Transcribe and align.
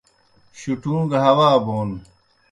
شُٹھوں 0.59 1.01
کہ 1.11 1.17
ہوا 1.25 1.49
بون 1.65 1.89